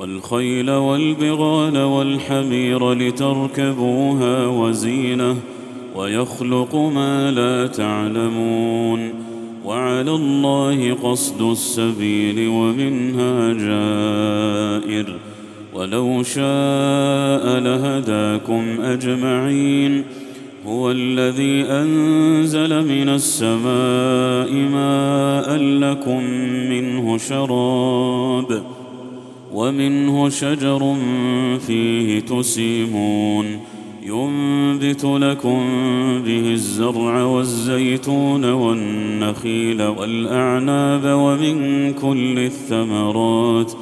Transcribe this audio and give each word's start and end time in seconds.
والخيل 0.00 0.70
والبغال 0.70 1.78
والحمير 1.78 2.92
لتركبوها 2.92 4.46
وزينة 4.46 5.36
ويخلق 5.96 6.76
ما 6.76 7.30
لا 7.30 7.66
تعلمون 7.66 9.12
وعلى 9.64 10.10
الله 10.10 10.94
قصد 10.94 11.42
السبيل 11.42 12.48
ومنها 12.48 13.52
جائر 13.52 15.16
ولو 15.74 16.22
شاء 16.22 17.60
لهداكم 17.60 18.80
أجمعين 18.80 20.04
هو 20.66 20.90
الذي 20.90 21.62
أنزل 21.62 22.84
من 22.84 23.08
السماء 23.08 24.52
ماء 24.52 25.56
لكم 25.56 26.24
منه 26.70 27.18
شراب 27.18 28.79
ومنه 29.54 30.28
شجر 30.28 30.96
فيه 31.66 32.20
تسيمون 32.20 33.60
ينبت 34.02 35.04
لكم 35.04 35.60
به 36.24 36.52
الزرع 36.52 37.22
والزيتون 37.22 38.44
والنخيل 38.44 39.82
والأعناب 39.82 41.02
ومن 41.04 41.92
كل 41.92 42.38
الثمرات 42.38 43.72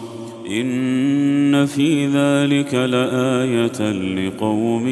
إن 0.50 1.66
في 1.66 2.06
ذلك 2.06 2.74
لآية 2.74 3.92
لقوم 3.92 4.88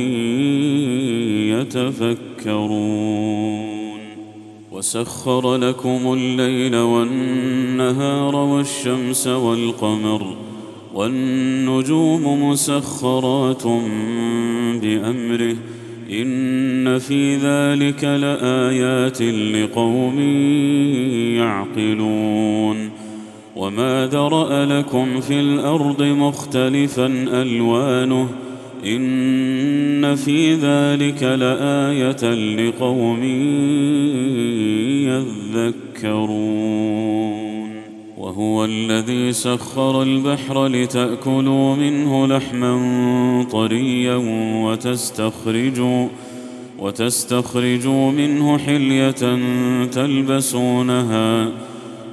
يتفكرون 2.46 3.66
وسخر 4.72 5.56
لكم 5.56 6.12
الليل 6.12 6.76
والنهار 6.76 8.36
والشمس 8.36 9.26
والقمر 9.26 10.36
والنجوم 10.96 12.50
مسخرات 12.50 13.62
بأمره. 14.82 15.56
إن 16.10 16.98
في 16.98 17.36
ذلك 17.36 18.04
لآيات 18.04 19.22
لقوم 19.22 20.20
يعقلون. 21.36 22.90
وما 23.56 24.06
ذرا 24.12 24.64
لكم 24.64 25.20
في 25.20 25.40
الأرض 25.40 26.02
مختلفا 26.02 27.06
ألوانه. 27.42 28.28
إن 28.86 30.14
في 30.14 30.54
ذلك 30.54 31.22
لآية 31.22 32.34
لقوم 32.56 33.24
يذكرون. 35.54 37.35
وهو 38.36 38.64
الذي 38.64 39.32
سخر 39.32 40.02
البحر 40.02 40.66
لتأكلوا 40.66 41.76
منه 41.76 42.26
لحما 42.26 43.46
طريا 43.50 44.16
وتستخرجوا 44.64 46.08
وتستخرجوا 46.78 48.10
منه 48.10 48.58
حلية 48.58 49.10
تلبسونها 49.84 51.48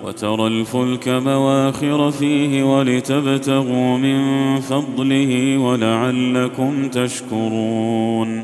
وترى 0.06 0.48
الفلك 0.48 1.08
مواخر 1.08 2.12
فيه 2.12 2.64
ولتبتغوا 2.64 3.98
من 3.98 4.60
فضله 4.60 5.58
ولعلكم 5.58 6.90
تشكرون 6.90 8.44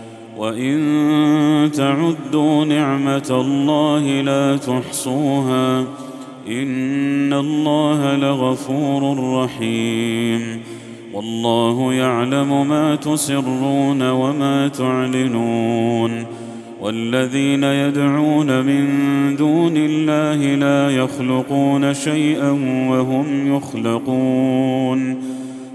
وإن 0.41 1.71
تعدوا 1.73 2.65
نعمة 2.65 3.27
الله 3.31 4.21
لا 4.21 4.57
تحصوها 4.57 5.79
إن 6.47 7.33
الله 7.33 8.15
لغفور 8.15 9.33
رحيم 9.43 10.61
والله 11.13 11.93
يعلم 11.93 12.67
ما 12.67 12.95
تسرون 12.95 14.09
وما 14.09 14.67
تعلنون 14.67 16.25
والذين 16.81 17.63
يدعون 17.63 18.61
من 18.61 18.85
دون 19.35 19.77
الله 19.77 20.55
لا 20.55 20.89
يخلقون 20.89 21.93
شيئا 21.93 22.51
وهم 22.89 23.55
يخلقون 23.55 25.21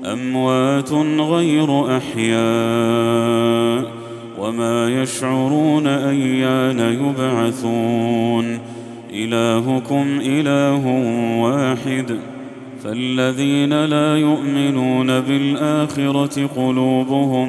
أموات 0.05 0.93
غير 1.21 1.97
أحياء 1.97 3.46
وما 4.41 5.03
يشعرون 5.03 5.87
أيان 5.87 6.81
يبعثون. 6.81 8.59
إلهكم 9.13 10.21
إله 10.23 10.87
واحد. 11.43 12.17
فالذين 12.85 13.85
لا 13.85 14.17
يؤمنون 14.17 15.21
بالآخرة 15.21 16.47
قلوبهم 16.47 17.49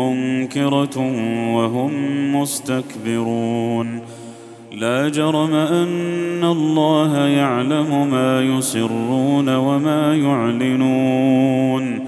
منكرة 0.00 0.98
وهم 1.54 1.92
مستكبرون. 2.36 4.00
لا 4.78 5.08
جرم 5.08 5.54
أن 5.54 6.44
الله 6.44 7.18
يعلم 7.18 8.10
ما 8.10 8.42
يسرون 8.42 9.56
وما 9.56 10.14
يعلنون. 10.14 12.07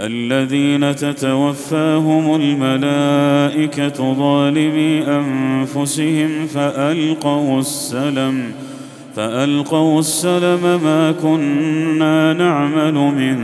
الذين 0.00 0.96
تتوفاهم 0.96 2.34
الملائكة 2.34 4.14
ظالمي 4.14 5.02
أنفسهم 5.08 6.46
فألقوا 6.46 7.60
السلم 7.60 8.42
فألقوا 9.16 10.00
السلم 10.00 10.80
ما 10.84 11.12
كنا 11.22 12.32
نعمل 12.32 12.94
من 12.94 13.36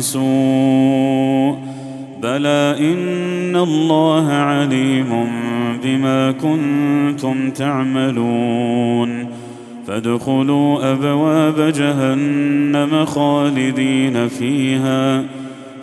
سوء 0.00 1.58
بلى 2.22 2.76
إن 2.78 3.56
الله 3.56 4.32
عليم 4.32 5.26
بما 5.84 6.32
كنتم 6.32 7.50
تعملون. 7.50 9.26
فادخلوا 9.86 10.92
أبواب 10.92 11.72
جهنم 11.72 13.04
خالدين 13.04 14.28
فيها. 14.28 15.39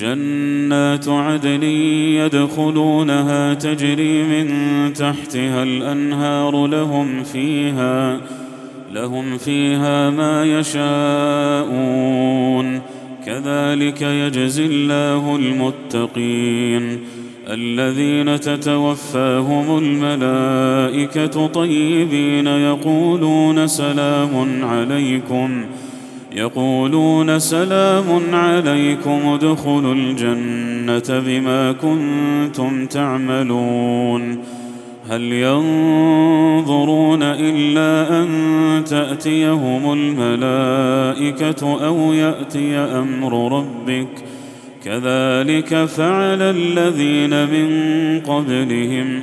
جنات 0.00 1.08
عدن 1.08 1.62
يدخلونها 1.62 3.54
تجري 3.54 4.22
من 4.22 4.48
تحتها 4.92 5.62
الأنهار 5.62 6.66
لهم 6.66 7.22
فيها 7.22 8.20
لهم 8.92 9.38
فيها 9.38 10.10
ما 10.10 10.44
يشاءون. 10.44 10.88
كذلك 13.26 14.02
يجزي 14.02 14.66
الله 14.66 15.36
المتقين. 15.36 16.98
الذين 17.48 18.40
تتوفاهم 18.40 19.78
الملائكة 19.78 21.46
طيبين 21.46 22.46
يقولون 22.46 23.66
سلام 23.66 24.64
عليكم. 24.64 25.64
يقولون 26.38 27.38
سلام 27.38 28.34
عليكم 28.34 29.20
ادخلوا 29.26 29.94
الجنة 29.94 31.22
بما 31.26 31.72
كنتم 31.72 32.86
تعملون. 32.86 34.38
هل 35.10 35.22
ينظرون 35.22 37.22
إلا 37.22 38.22
أن 38.22 38.28
تأتيهم 38.84 39.92
الملائكة 39.92 41.86
أو 41.86 42.12
يأتي 42.12 42.76
أمر 42.76 43.58
ربك؟ 43.58 44.08
كذلك 44.84 45.84
فعل 45.84 46.42
الذين 46.42 47.44
من 47.44 47.70
قبلهم. 48.20 49.22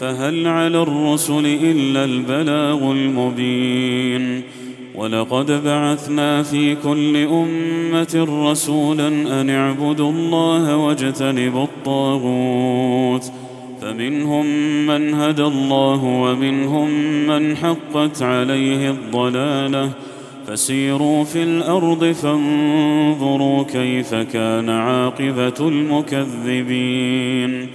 فهل 0.00 0.46
على 0.46 0.82
الرسل 0.82 1.46
إلا 1.46 2.04
البلاغ 2.04 2.92
المبين؟ 2.92 4.42
ولقد 4.94 5.64
بعثنا 5.64 6.42
في 6.42 6.74
كل 6.74 7.16
أمة 7.16 8.26
رسولا 8.50 9.08
أن 9.08 9.50
اعبدوا 9.50 10.12
الله 10.12 10.76
واجتنبوا 10.76 11.64
الطاغوت. 11.64 13.32
فمنهم 13.82 14.46
من 14.86 15.14
هدى 15.14 15.44
الله 15.44 16.04
ومنهم 16.04 16.90
من 17.26 17.56
حقت 17.56 18.22
عليه 18.22 18.90
الضلالة. 18.90 19.90
فسيروا 20.46 21.24
في 21.24 21.42
الأرض 21.42 22.04
فانظروا 22.04 23.62
كيف 23.62 24.14
كان 24.14 24.70
عاقبة 24.70 25.68
المكذبين. 25.68 27.68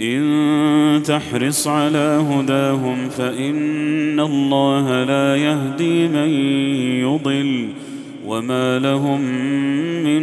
إن 0.00 1.02
تحرص 1.02 1.66
على 1.68 2.24
هداهم 2.30 3.08
فإن 3.08 4.20
الله 4.20 5.04
لا 5.04 5.36
يهدي 5.36 6.08
من 6.08 6.28
يضل 7.00 7.68
وما 8.26 8.78
لهم 8.78 9.20
من 10.04 10.22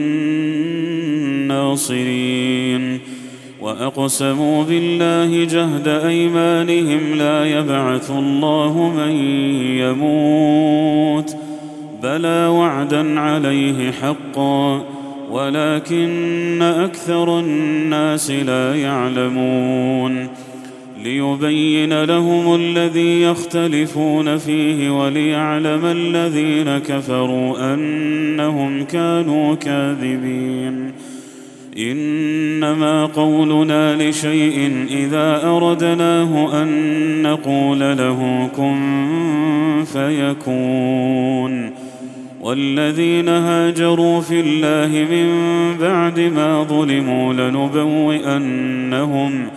ناصرين 1.47 2.99
وأقسموا 3.61 4.63
بالله 4.63 5.45
جهد 5.45 5.87
أيمانهم 5.87 7.15
لا 7.15 7.45
يبعث 7.45 8.11
الله 8.11 8.93
من 8.97 9.11
يموت 9.77 11.35
بلى 12.03 12.47
وعدا 12.47 13.19
عليه 13.19 13.91
حقا 13.91 14.85
ولكن 15.31 16.61
أكثر 16.61 17.39
الناس 17.39 18.31
لا 18.31 18.75
يعلمون 18.75 20.27
ليبين 21.03 22.03
لهم 22.03 22.55
الذي 22.55 23.21
يختلفون 23.21 24.37
فيه 24.37 24.89
وليعلم 24.89 25.85
الذين 25.85 26.77
كفروا 26.77 27.73
أنهم 27.73 28.83
كانوا 28.83 29.55
كاذبين. 29.55 30.91
إنما 31.77 33.05
قولنا 33.05 34.09
لشيء 34.09 34.85
إذا 34.89 35.41
أردناه 35.43 36.61
أن 36.63 37.21
نقول 37.21 37.79
له 37.79 38.49
كن 38.55 39.83
فيكون. 39.93 41.80
والذين 42.41 43.29
هاجروا 43.29 44.21
في 44.21 44.39
الله 44.39 45.07
من 45.11 45.27
بعد 45.77 46.19
ما 46.19 46.63
ظلموا 46.63 47.33
لنبوئنهم 47.33 49.47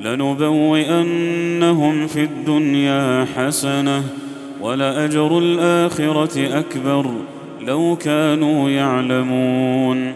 لنبوئنهم 0.00 2.06
في 2.06 2.24
الدنيا 2.24 3.26
حسنة 3.36 4.02
ولأجر 4.60 5.38
الآخرة 5.38 6.58
أكبر 6.58 7.06
لو 7.66 7.96
كانوا 7.96 8.70
يعلمون 8.70 10.12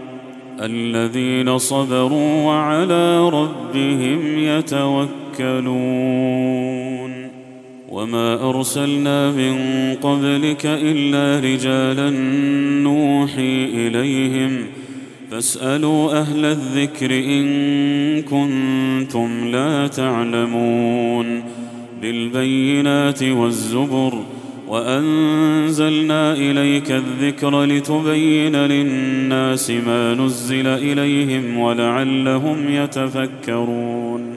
الذين 0.62 1.58
صبروا 1.58 2.44
وعلى 2.44 3.28
ربهم 3.28 4.38
يتوكلون 4.38 6.63
وما 7.94 8.48
ارسلنا 8.50 9.30
من 9.30 9.56
قبلك 10.02 10.66
الا 10.66 11.40
رجالا 11.50 12.10
نوحي 12.82 13.64
اليهم 13.64 14.66
فاسالوا 15.30 16.20
أهل 16.20 16.44
الذكر 16.44 17.10
ان 17.10 18.22
كنتم 18.22 19.48
لا 19.48 19.86
تعلمون 19.86 21.42
بالبينات 22.02 23.22
والزبر 23.22 24.14
وانزلنا 24.68 26.32
اليك 26.32 26.90
الذكر 26.90 27.64
لتبين 27.64 28.56
للناس 28.56 29.70
ما 29.70 30.14
نزل 30.14 30.66
اليهم 30.66 31.58
ولعلهم 31.58 32.68
يتفكرون 32.68 34.36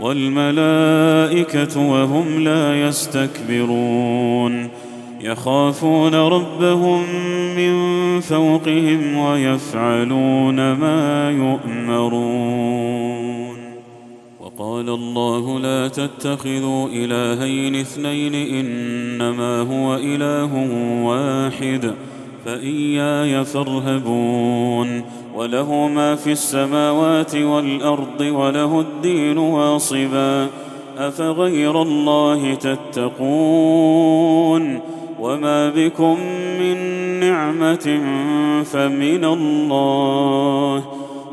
والملائكة 0.00 1.90
وهم 1.90 2.44
لا 2.44 2.88
يستكبرون. 2.88 4.68
يخافون 5.20 6.14
ربهم 6.14 7.02
من 7.56 8.20
فوقهم 8.20 9.16
ويفعلون 9.16 10.72
ما 10.72 11.30
يؤمرون. 11.30 12.80
وقال 14.40 14.88
الله 14.88 15.58
لا 15.58 15.88
تتخذوا 15.88 16.88
إلهين 16.88 17.76
اثنين 17.76 18.34
إنما 18.34 19.60
هو 19.60 19.94
إله 19.94 20.68
واحد 21.04 21.94
فإياي 22.44 23.44
فارهبون. 23.44 25.19
وله 25.40 25.88
ما 25.88 26.14
في 26.14 26.32
السماوات 26.32 27.36
والأرض 27.36 28.20
وله 28.20 28.80
الدين 28.80 29.38
واصبا. 29.38 30.46
أفغير 30.98 31.82
الله 31.82 32.54
تتقون؟ 32.54 33.20
وما 35.20 35.70
بكم 35.70 36.16
من 36.60 36.76
نعمة 37.20 38.00
فمن 38.64 39.24
الله. 39.24 40.84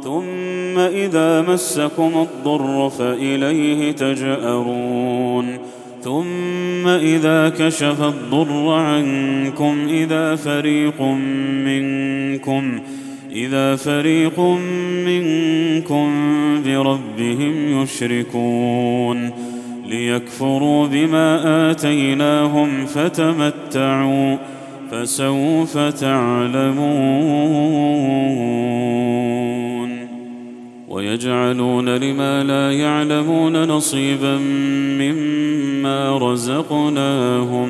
ثم 0.03 0.79
إذا 0.79 1.41
مسكم 1.41 2.11
الضر 2.15 2.89
فإليه 2.89 3.91
تجأرون. 3.91 5.57
ثم 6.01 6.87
إذا 6.87 7.49
كشف 7.49 8.01
الضر 8.01 8.69
عنكم 8.69 9.87
إذا 9.89 10.35
فريق 10.35 11.01
منكم 11.65 12.79
إذا 13.38 13.75
فريق 13.75 14.39
منكم 15.06 16.12
بربهم 16.65 17.82
يشركون 17.82 19.32
ليكفروا 19.86 20.88
بما 20.88 21.72
آتيناهم 21.72 22.86
فتمتعوا 22.86 24.38
فسوف 24.91 25.77
تعلمون 25.77 26.88
ويجعلون 30.88 31.89
لما 31.89 32.44
لا 32.44 32.72
يعلمون 32.72 33.63
نصيبا 33.63 34.38
مما 35.00 36.17
رزقناهم 36.17 37.70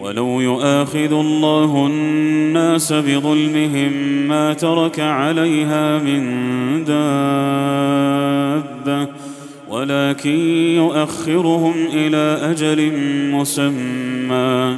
ولو 0.00 0.40
يؤاخذ 0.40 1.12
الله 1.12 1.86
الناس 1.86 2.92
بظلمهم 2.92 3.92
ما 4.28 4.52
ترك 4.52 5.00
عليها 5.00 5.98
من 5.98 6.24
دابة 6.84 7.00
ولكن 9.68 10.38
يؤخرهم 10.76 11.74
إلى 11.92 12.50
أجل 12.50 12.92
مسمى. 13.32 14.76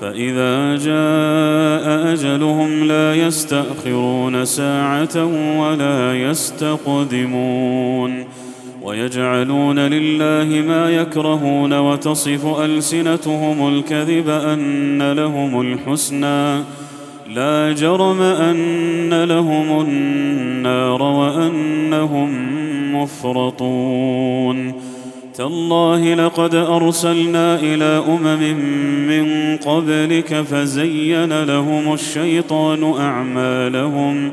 فإذا 0.00 0.76
جاء 0.76 2.12
أجلهم 2.12 2.84
لا 2.84 3.14
يستأخرون 3.14 4.44
ساعة 4.44 5.24
ولا 5.60 6.30
يستقدمون. 6.30 8.24
ويجعلون 8.86 9.78
لله 9.78 10.62
ما 10.68 10.90
يكرهون 10.90 11.78
وتصف 11.78 12.60
ألسنتهم 12.60 13.68
الكذب 13.68 14.28
أن 14.28 15.12
لهم 15.12 15.60
الحسنى. 15.60 16.62
لا 17.34 17.72
جرم 17.72 18.20
أن 18.22 19.24
لهم 19.24 19.80
النار 19.80 21.02
وأنهم 21.02 22.30
مفرطون. 23.02 24.72
تالله 25.34 26.14
لقد 26.14 26.54
أرسلنا 26.54 27.60
إلى 27.60 28.04
أمم 28.08 28.56
من 29.08 29.56
قبلك 29.56 30.34
فزين 30.34 31.42
لهم 31.42 31.92
الشيطان 31.92 32.94
أعمالهم 33.00 34.32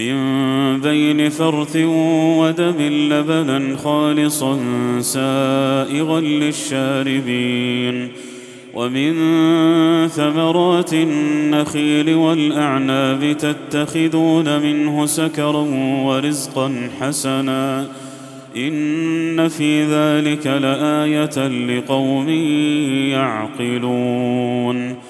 من 0.00 0.80
بين 0.80 1.28
فرث 1.28 1.76
ودم 2.40 2.80
لبنا 2.80 3.76
خالصا 3.76 4.58
سائغا 5.00 6.20
للشاربين 6.20 8.08
ومن 8.74 9.12
ثمرات 10.08 10.92
النخيل 10.92 12.14
والأعناب 12.14 13.36
تتخذون 13.36 14.62
منه 14.62 15.06
سكرا 15.06 15.66
ورزقا 16.04 16.90
حسنا 17.00 17.86
إن 18.56 19.48
في 19.48 19.84
ذلك 19.84 20.46
لآية 20.46 21.48
لقوم 21.48 22.28
يعقلون 23.08 25.09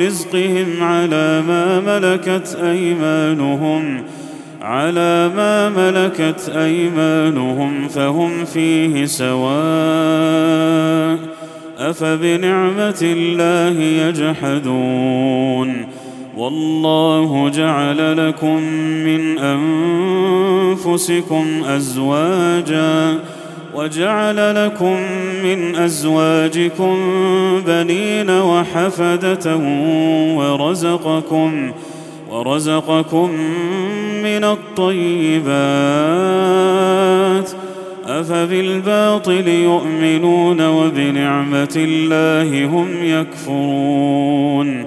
رزقهم 0.00 0.82
على 0.82 1.42
ما 1.48 1.80
ملكت 1.80 2.58
ايمانهم 2.62 4.02
على 4.62 5.30
ما 5.36 5.68
ملكت 5.68 6.52
ايمانهم 6.56 7.88
فهم 7.88 8.44
فيه 8.44 9.04
سواء 9.04 9.52
افبنعمه 11.78 12.98
الله 13.02 13.82
يجحدون 13.82 15.86
والله 16.36 17.48
جعل 17.48 18.28
لكم 18.28 18.62
من 19.04 19.38
انفسكم 20.68 21.64
ازواجا 21.64 23.18
وجعل 23.74 24.66
لكم 24.66 24.96
من 25.44 25.76
أزواجكم 25.76 26.96
بنين 27.66 28.30
وحفدة 28.30 29.56
ورزقكم 30.36 31.72
ورزقكم 32.30 33.30
من 34.22 34.44
الطيبات. 34.44 35.52
أفبالباطل 38.06 39.48
يؤمنون 39.48 40.66
وبنعمة 40.66 41.74
الله 41.76 42.66
هم 42.66 42.88
يكفرون. 43.02 44.86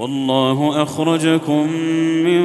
والله 0.00 0.82
أخرجكم 0.82 1.72
من 2.24 2.42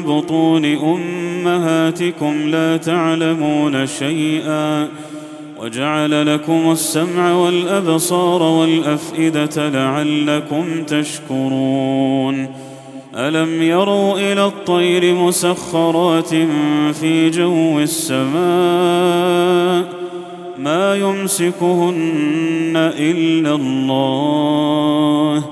بطون 0.00 0.64
أمهاتكم 0.64 2.48
لا 2.48 2.76
تعلمون 2.76 3.86
شيئا 3.86 4.88
وجعل 5.60 6.34
لكم 6.34 6.70
السمع 6.70 7.34
والأبصار 7.34 8.42
والأفئدة 8.42 9.68
لعلكم 9.68 10.84
تشكرون 10.84 12.48
ألم 13.16 13.62
يروا 13.62 14.18
إلى 14.18 14.44
الطير 14.44 15.14
مسخرات 15.14 16.34
في 16.94 17.30
جو 17.30 17.80
السماء 17.80 18.32
ما 20.58 20.96
يمسكهن 20.96 22.92
إلا 22.98 23.54
الله 23.54 25.51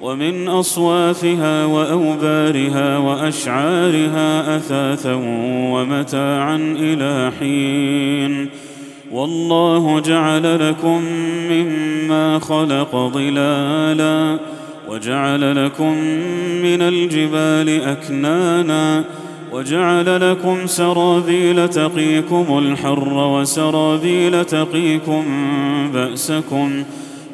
ومن 0.00 0.48
أصوافها 0.48 1.64
وأوبارها 1.64 2.98
وأشعارها 2.98 4.56
أثاثا 4.56 5.14
ومتاعا 5.72 6.56
إلى 6.56 7.32
حين. 7.40 8.48
والله 9.12 10.00
جعل 10.00 10.68
لكم 10.68 11.02
مما 11.50 12.38
خلق 12.38 12.96
ظلالا 12.96 14.38
وجعل 14.88 15.64
لكم 15.64 15.92
من 16.62 16.82
الجبال 16.82 17.82
أكنانا 17.82 19.04
وجعل 19.52 20.30
لكم 20.30 20.66
سرابيل 20.66 21.68
تقيكم 21.68 22.58
الحر 22.58 23.14
وسرابيل 23.14 24.44
تقيكم 24.44 25.24
بأسكم 25.94 26.84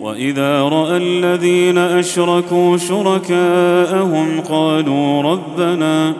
وإذا 0.00 0.62
رأى 0.62 0.96
الذين 0.96 1.78
أشركوا 1.78 2.76
شركاءهم 2.76 4.40
قالوا 4.40 5.22
ربنا 5.22 6.14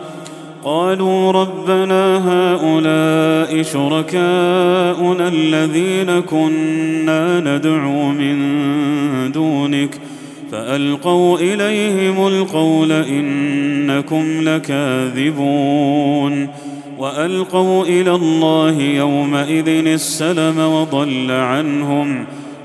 قالوا 0.63 1.31
ربنا 1.31 2.17
هؤلاء 2.31 3.63
شركاؤنا 3.63 5.27
الذين 5.27 6.19
كنا 6.19 7.39
ندعو 7.39 8.09
من 8.09 8.37
دونك 9.31 9.99
فألقوا 10.51 11.37
إليهم 11.37 12.27
القول 12.27 12.91
إنكم 12.91 14.41
لكاذبون. 14.41 16.47
وألقوا 16.97 17.85
إلى 17.85 18.15
الله 18.15 18.81
يومئذ 18.81 19.67
السلم 19.67 20.59
وضل 20.59 21.31
عنهم. 21.31 22.25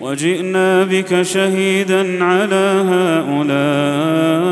وجئنا 0.00 0.84
بك 0.84 1.22
شهيدا 1.22 2.24
على 2.24 2.84
هؤلاء 2.88 4.50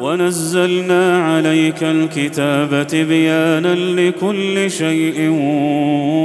ونزلنا 0.00 1.24
عليك 1.24 1.82
الكتاب 1.82 2.86
تبيانا 2.86 3.74
لكل 3.74 4.70
شيء 4.70 5.28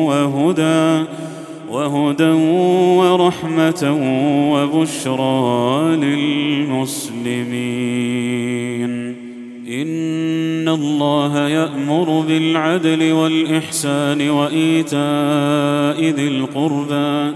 وهدى 0.07 1.05
وهدى 1.69 2.31
ورحمة 2.99 3.83
وبشرى 4.53 5.95
للمسلمين. 5.95 6.99
إن 9.69 10.67
الله 10.67 11.47
يأمر 11.47 12.23
بالعدل 12.27 13.11
والإحسان 13.11 14.29
وإيتاء 14.29 16.03
ذي 16.03 16.27
القربى 16.27 17.35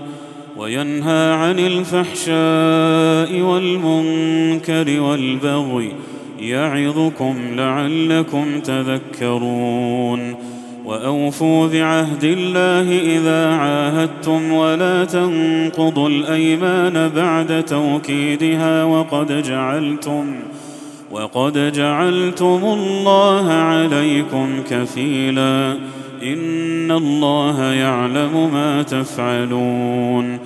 وينهى 0.58 1.34
عن 1.34 1.60
الفحشاء 1.60 3.42
والمنكر 3.42 5.02
والبغي 5.02 5.92
يعظكم 6.40 7.36
لعلكم 7.56 8.60
تذكرون 8.60 10.36
واوفوا 10.86 11.68
بعهد 11.68 12.24
الله 12.24 13.18
اذا 13.18 13.56
عاهدتم 13.56 14.54
ولا 14.54 15.06
تنقضوا 15.06 16.10
الايمان 16.10 17.10
بعد 17.10 17.66
توكيدها 17.66 18.84
وقد 18.84 19.44
جعلتم 19.44 20.36
وقد 21.14 21.74
جعلتم 21.74 22.62
الله 22.64 23.52
عليكم 23.52 24.50
كفيلا. 24.70 25.78
إن 26.24 26.92
الله 26.92 27.64
يعلم 27.64 28.50
ما 28.54 28.84
تفعلون. 28.84 30.40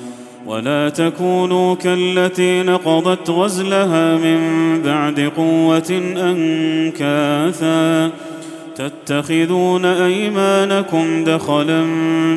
ولا 0.46 0.90
تكونوا 0.90 1.76
كالتي 1.76 2.64
نقضت 2.64 3.30
غزلها 3.30 4.16
من 4.16 4.40
بعد 4.86 5.32
قوة 5.38 6.02
أنكاثا. 6.18 8.12
تتخذون 8.76 9.86
أيمانكم 9.86 11.24
دخلا 11.24 11.86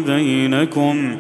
بينكم. 0.07 1.17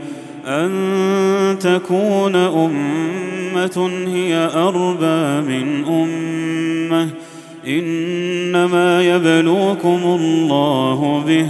أن 0.50 1.58
تكون 1.60 2.36
أمة 2.36 3.90
هي 4.06 4.50
أربى 4.54 5.48
من 5.48 5.84
أمة. 5.84 7.08
إنما 7.66 9.02
يبلوكم 9.02 10.00
الله 10.04 11.24
به 11.26 11.46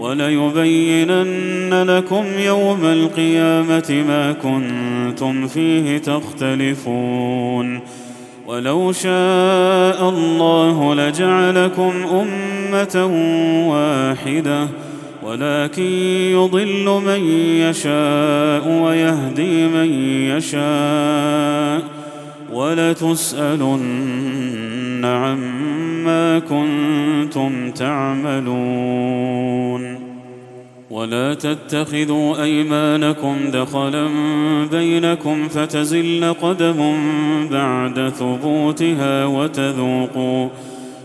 وليبينن 0.00 1.82
لكم 1.82 2.24
يوم 2.38 2.84
القيامة 2.84 4.04
ما 4.08 4.32
كنتم 4.32 5.46
فيه 5.46 5.98
تختلفون. 5.98 7.80
ولو 8.46 8.92
شاء 8.92 10.08
الله 10.08 10.94
لجعلكم 10.94 11.92
أمة 12.12 13.06
واحدة 13.68 14.68
ولكن 15.24 15.82
يضل 16.32 17.02
من 17.06 17.28
يشاء 17.60 18.68
ويهدي 18.68 19.68
من 19.68 19.92
يشاء 20.36 21.82
ولتسألن 22.52 23.84
عما 25.04 26.38
كنتم 26.38 27.70
تعملون 27.70 28.94
ولا 30.90 31.34
تتخذوا 31.34 32.42
أيمانكم 32.42 33.36
دخلا 33.52 34.08
بينكم 34.70 35.48
فتزل 35.48 36.34
قدم 36.42 36.96
بعد 37.50 38.08
ثبوتها 38.08 39.24
وتذوقوا 39.24 40.48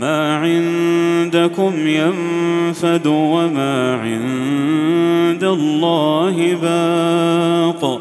ما 0.00 0.36
عندكم 0.36 1.72
ينفد 1.86 3.06
وما 3.06 3.94
عند 3.94 5.44
الله 5.44 6.56
باق 6.62 8.00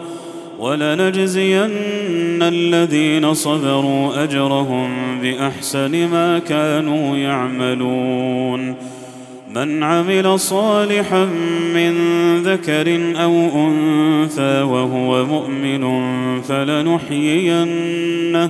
ولنجزين 0.60 1.72
الذين 2.42 3.34
صبروا 3.34 4.24
أجرهم 4.24 4.90
بأحسن 5.22 6.08
ما 6.08 6.40
كانوا 6.40 7.18
يعملون 7.18 8.76
من 9.56 9.84
عمل 9.84 10.40
صالحا 10.40 11.26
من 11.76 11.94
ذكر 12.44 13.14
أو 13.24 13.50
أنثى 13.68 14.62
وهو 14.62 15.26
مؤمن 15.26 16.02
فلنحيينه 16.42 18.50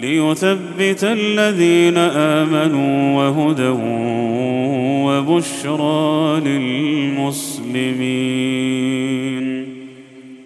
ليثبت 0.00 1.04
الذين 1.04 1.98
آمنوا 1.98 3.16
وهدى 3.16 3.72
وبشرى 5.06 6.40
للمسلمين. 6.40 7.66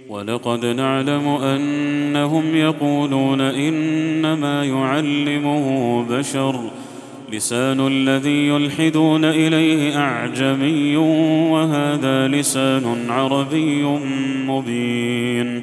ولقد 0.09 0.67
نعلم 0.67 1.29
أنهم 1.29 2.57
يقولون 2.57 3.41
إنما 3.41 4.65
يعلمه 4.65 6.05
بشر. 6.11 6.71
لسان 7.33 7.87
الذي 7.87 8.49
يلحدون 8.49 9.25
إليه 9.25 9.99
أعجمي 9.99 10.97
وهذا 11.51 12.29
لسان 12.29 13.07
عربي 13.09 13.83
مبين. 14.47 15.63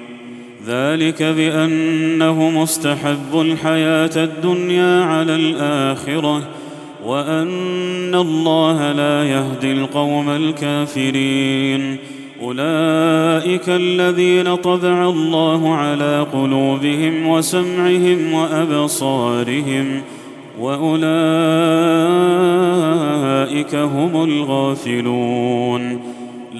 ذلك 0.67 1.23
بانهم 1.23 2.57
استحبوا 2.57 3.43
الحياة 3.43 4.11
الدنيا 4.15 5.03
على 5.03 5.35
الآخرة 5.35 6.41
وأن 7.05 8.15
الله 8.15 8.91
لا 8.91 9.23
يهدي 9.23 9.71
القوم 9.71 10.29
الكافرين. 10.29 11.97
أولئك 12.41 13.69
الذين 13.69 14.55
طبع 14.55 15.09
الله 15.09 15.75
على 15.75 16.25
قلوبهم 16.33 17.27
وسمعهم 17.27 18.33
وأبصارهم 18.33 20.01
وأولئك 20.59 21.01
هم 23.75 24.23
الغافلون. 24.23 26.01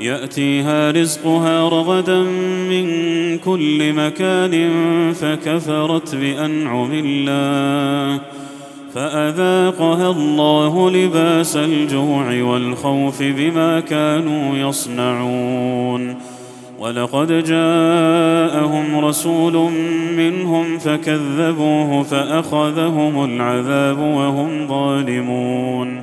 يأتيها 0.00 0.90
رزقها 0.90 1.68
رغدا 1.68 2.22
من 2.70 2.88
كل 3.38 3.92
مكان 3.92 4.72
فكفرت 5.12 6.14
بأنعم 6.14 6.90
الله. 6.92 8.20
فأذاقها 8.94 10.10
الله 10.10 10.90
لباس 10.90 11.56
الجوع 11.56 12.42
والخوف 12.42 13.22
بما 13.22 13.80
كانوا 13.80 14.68
يصنعون. 14.68 16.16
ولقد 16.78 17.44
جاءهم 17.44 19.04
رسول 19.04 19.72
منهم 20.16 20.78
فكذبوه 20.78 22.02
فأخذهم 22.02 23.24
العذاب 23.24 23.98
وهم 23.98 24.68
ظالمون. 24.68 26.02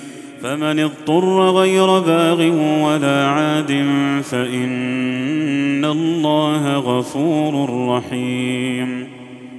فمن 0.43 0.79
اضطر 0.79 1.49
غير 1.49 1.99
باغ 1.99 2.41
ولا 2.83 3.27
عاد 3.27 3.85
فإن 4.23 5.85
الله 5.85 6.75
غفور 6.75 7.69
رحيم. 7.89 9.07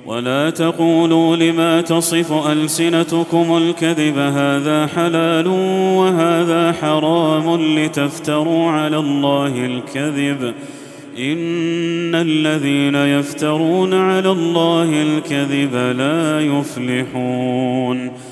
ولا 0.06 0.50
تقولوا 0.50 1.36
لما 1.36 1.80
تصف 1.80 2.46
ألسنتكم 2.46 3.56
الكذب 3.56 4.18
هذا 4.18 4.86
حلال 4.86 5.48
وهذا 5.96 6.72
حرام 6.72 7.76
لتفتروا 7.78 8.70
على 8.70 8.96
الله 8.96 9.66
الكذب. 9.66 10.54
إن 11.18 12.14
الذين 12.14 12.94
يفترون 12.94 13.94
على 13.94 14.30
الله 14.30 15.02
الكذب 15.02 15.74
لا 15.98 16.40
يفلحون. 16.40 18.31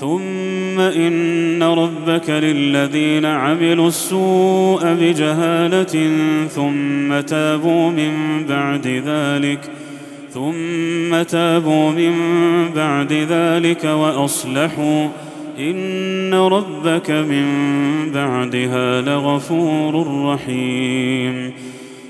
ثم 0.00 0.80
إن 0.80 1.62
ربك 1.62 2.30
للذين 2.30 3.24
عملوا 3.24 3.88
السوء 3.88 4.94
بجهالة 4.94 6.10
ثم 6.48 7.20
تابوا 7.20 7.90
من 7.90 8.44
بعد 8.48 8.86
ذلك 8.86 9.60
ثم 10.30 11.22
تابوا 11.22 11.90
من 11.90 12.14
بعد 12.76 13.12
ذلك 13.12 13.84
وأصلحوا 13.84 15.08
إن 15.58 16.34
ربك 16.34 17.10
من 17.10 17.46
بعدها 18.14 19.00
لغفور 19.00 20.24
رحيم 20.24 21.52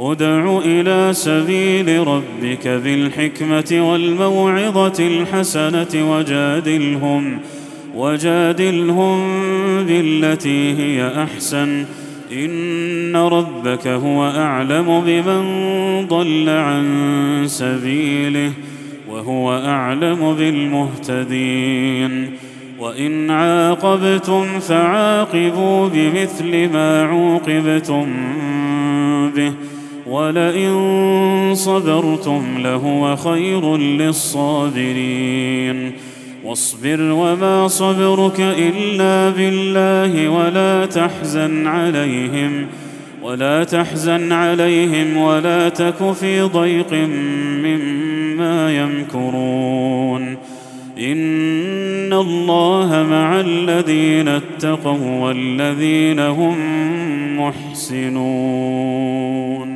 أدع 0.00 0.58
إلى 0.64 1.12
سبيل 1.12 2.06
ربك 2.08 2.68
بالحكمة 2.68 3.90
والموعظة 3.90 5.06
الحسنة 5.06 6.10
وجادلهم 6.10 7.38
وجادلهم 7.96 9.18
بالتي 9.84 10.72
هي 10.78 11.22
أحسن. 11.22 11.84
إن 12.32 13.16
ربك 13.16 13.86
هو 13.86 14.26
أعلم 14.26 15.02
بمن 15.06 15.44
ضل 16.06 16.48
عن 16.48 16.84
سبيله 17.46 18.52
وهو 19.10 19.52
أعلم 19.52 20.34
بالمهتدين. 20.34 22.30
وإن 22.78 23.30
عاقبتم 23.30 24.60
فعاقبوا 24.60 25.88
بمثل 25.88 26.72
ما 26.72 27.02
عوقبتم 27.02 28.06
به. 29.36 29.52
ولئن 30.06 31.54
صبرتم 31.54 32.58
لهو 32.58 33.16
خير 33.16 33.76
للصابرين. 33.76 35.92
واصبر 36.44 37.00
وما 37.00 37.68
صبرك 37.68 38.40
إلا 38.40 39.30
بالله 39.30 40.28
ولا 40.28 40.86
تحزن 40.86 41.66
عليهم 41.66 42.66
ولا 43.22 43.64
تحزن 43.64 44.32
عليهم 44.32 45.16
ولا 45.16 45.68
تك 45.68 46.12
في 46.12 46.40
ضيق 46.40 46.92
مما 47.64 48.76
يمكرون. 48.76 50.36
إن 50.98 52.12
الله 52.12 53.06
مع 53.10 53.40
الذين 53.40 54.28
اتقوا 54.28 55.20
والذين 55.20 56.20
هم 56.20 56.56
محسنون. 57.40 59.73